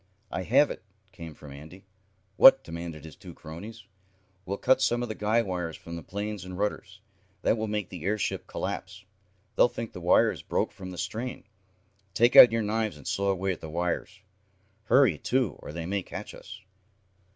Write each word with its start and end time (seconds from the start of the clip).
"I 0.31 0.41
have 0.41 0.71
it!" 0.71 0.81
came 1.11 1.35
from 1.35 1.51
Andy. 1.51 1.85
"What?" 2.35 2.63
demanded 2.63 3.05
his 3.05 3.15
two 3.15 3.35
cronies. 3.35 3.85
"We'll 4.47 4.57
cut 4.57 4.81
some 4.81 5.03
of 5.03 5.09
the 5.09 5.13
guy 5.13 5.43
wires 5.43 5.77
from 5.77 5.95
the 5.95 6.01
planes 6.01 6.43
and 6.43 6.57
rudders. 6.57 7.01
That 7.43 7.55
will 7.55 7.67
make 7.67 7.89
the 7.89 8.03
airship 8.03 8.47
collapse. 8.47 9.05
They'll 9.55 9.69
think 9.69 9.93
the 9.93 10.01
wires 10.01 10.41
broke 10.41 10.71
from 10.71 10.89
the 10.89 10.97
strain. 10.97 11.43
Take 12.15 12.35
out 12.35 12.51
your 12.51 12.63
knives 12.63 12.97
and 12.97 13.07
saw 13.07 13.29
away 13.29 13.51
at 13.51 13.61
the 13.61 13.69
wires. 13.69 14.21
Hurry, 14.85 15.19
too, 15.19 15.59
or 15.59 15.71
they 15.71 15.85
may 15.85 16.01
catch 16.01 16.33
us." 16.33 16.61